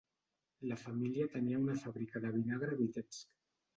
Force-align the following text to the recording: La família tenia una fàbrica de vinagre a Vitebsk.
La 0.69 0.77
família 0.85 1.29
tenia 1.35 1.59
una 1.65 1.77
fàbrica 1.85 2.23
de 2.25 2.33
vinagre 2.39 2.75
a 2.77 2.79
Vitebsk. 2.81 3.31